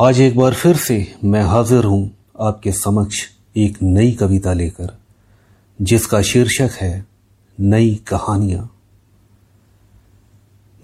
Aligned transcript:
आज 0.00 0.20
एक 0.20 0.36
बार 0.36 0.54
फिर 0.54 0.76
से 0.76 1.14
मैं 1.24 1.42
हाजिर 1.42 1.84
हूँ 1.84 2.10
आपके 2.40 2.72
समक्ष 2.72 3.22
एक 3.56 3.82
नई 3.82 4.12
कविता 4.12 4.52
लेकर, 4.52 4.98
जिसका 5.80 6.22
शीर्षक 6.22 6.70
है 6.80 7.06
नई 7.60 7.94
कहानियाँ। 7.94 8.70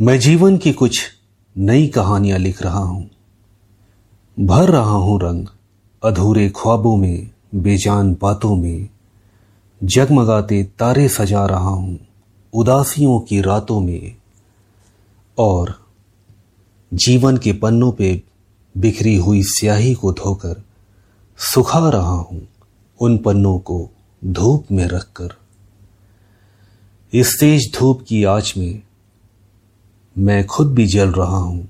मैं 0.00 0.18
जीवन 0.18 0.58
की 0.58 0.72
कुछ 0.72 1.00
नई 1.58 1.86
कहानियाँ 1.86 2.38
लिख 2.38 2.62
रहा 2.62 2.78
हूँ। 2.78 3.10
भर 4.40 4.68
रहा 4.70 4.96
हूँ 4.96 5.20
रंग, 5.20 5.46
अधूरे 6.02 6.48
ख्वाबों 6.48 6.96
में, 6.96 7.30
बेजान 7.54 8.16
बातों 8.22 8.56
में। 8.56 8.88
जगमगाते 9.82 10.64
तारे 10.64 11.08
सजा 11.08 11.46
रहा 11.46 11.70
हूँ, 11.70 11.98
उदासियों 12.54 13.20
की 13.20 13.40
रातों 13.40 13.80
में। 13.80 14.16
और 15.38 15.86
जीवन 16.94 17.36
के 17.36 17.52
पन्नों 17.52 17.92
पे 17.92 18.22
बिखरी 18.78 19.16
हुई 19.16 19.42
स्याही 19.42 19.94
को 19.94 20.12
धोकर 20.12 20.62
सुखा 21.38 21.88
रहा 21.90 22.10
हूँ 22.10 22.48
उन 23.00 23.18
पन्नों 23.18 23.58
को 23.58 23.90
धूप 24.22 24.66
में 24.72 24.84
रखकर। 24.84 25.36
इस 27.12 27.36
तेज 27.40 27.70
धूप 27.78 28.04
की 28.08 28.24
आँच 28.24 28.54
में 28.56 28.82
मैं 30.16 30.46
खुद 30.46 30.74
भी 30.74 30.86
जल 30.86 31.12
रहा 31.12 31.36
हूँ, 31.36 31.68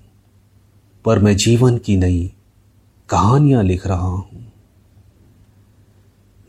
पर 1.05 1.19
मैं 1.19 1.37
जीवन 1.37 1.79
की 1.79 1.97
नई 1.97 2.33
कहानियाँ 3.09 3.63
लिख 3.63 3.87
रहा 3.87 4.07
हूँ। 4.07 4.53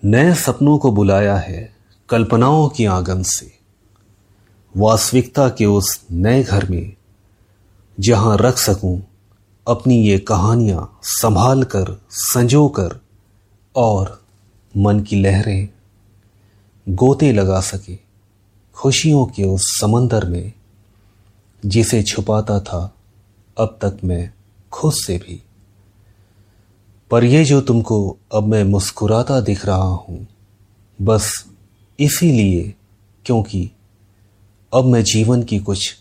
नए 0.03 0.33
सपनों 0.35 0.77
को 0.77 0.91
बुलाया 0.91 1.35
है 1.37 1.73
कल्पनाओं 2.09 2.67
की 2.69 2.85
आँगन 2.85 3.23
से, 3.23 3.51
वास्तविकता 4.77 5.49
के 5.49 5.65
उस 5.65 6.05
नए 6.11 6.43
घर 6.43 6.69
में 6.69 6.93
जहाँ 7.99 8.37
रख 8.37 8.57
सकूँ 8.57 9.01
अपनी 9.69 9.95
ये 9.95 10.19
कहानियाँ 10.19 10.99
संभाल 11.03 11.63
कर 11.63 12.01
संजो 12.09 12.67
कर 12.67 12.99
और 13.75 14.23
मन 14.77 14.99
की 14.99 15.15
लहरें 15.15 15.69
गोते 16.87 17.31
लगा 17.31 17.59
सके, 17.61 17.97
खुशियों 18.73 19.25
के 19.25 19.43
उस 19.43 19.61
समंदर 19.81 20.25
में 20.25 20.51
जिसे 21.65 22.03
छुपाता 22.03 22.59
था, 22.59 22.95
अब 23.57 23.79
तक 23.81 23.97
मैं 24.03 24.33
खुद 24.71 24.93
से 24.93 25.17
भी। 25.17 25.43
पर 27.11 27.23
ये 27.23 27.45
जो 27.45 27.61
तुमको 27.61 28.17
अब 28.33 28.43
मैं 28.43 28.63
मुस्कुराता 28.63 29.41
दिख 29.41 29.65
रहा 29.65 29.77
हूँ, 29.77 30.27
बस 31.01 31.45
इसीलिए 31.99 32.73
क्योंकि 33.25 33.71
अब 34.73 34.85
मैं 34.85 35.03
जीवन 35.03 35.43
की 35.43 35.59
कुछ 35.59 35.95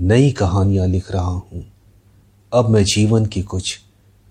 नई 0.00 0.30
कहानियाँ 0.30 0.86
लिख 0.86 1.12
रहा 1.12 1.22
हूँ। 1.22 1.73
अब 2.54 2.68
मैं 2.68 2.84
जीवन 2.84 3.26
की 3.26 3.42
कुछ 3.42 3.80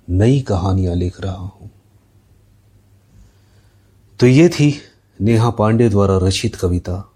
नई 0.10 0.42
कहानियाँ 0.42 0.96
लिख 0.96 1.22
रहा 1.22 1.36
हूँ। 1.36 1.72
तो 4.20 4.28
ये 4.28 4.50
थी 4.50 4.82
नेहा 5.22 5.50
पांडे 5.50 5.90
द्वारा 5.90 6.18
रचित 6.18 6.56
कविता, 6.56 7.12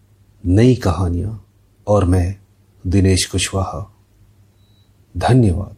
नई 0.46 0.76
कहानियाँ, 0.76 1.46
और 1.88 2.06
मैं 2.06 2.40
दिनेश 2.88 3.26
कुशवाहा। 3.26 3.94
धन्यवाद। 5.18 5.77